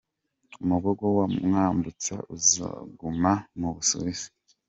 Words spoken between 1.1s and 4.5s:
wa Mwambutsa uzaguma mu Busuwisi